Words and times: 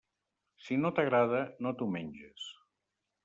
Si 0.67 0.77
no 0.85 0.91
t'agrada, 0.99 1.43
no 1.65 1.73
t'ho 1.81 1.91
menges. 1.99 2.49